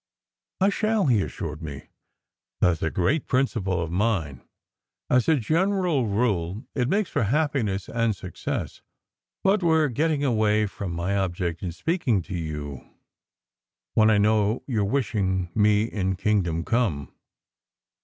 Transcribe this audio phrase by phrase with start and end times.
[0.59, 1.89] "I shall," he assured me;
[2.59, 4.41] "that s a great principle of mine!
[5.11, 8.81] As a general rule it makes for happiness and suc cess.
[9.43, 12.89] But we re getting away from my object in speaking to you,
[13.93, 17.13] when I know you re wishing me in kingdom come.